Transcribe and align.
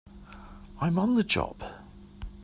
I'm 0.81 0.97
on 0.97 1.13
the 1.13 1.23
job! 1.23 1.63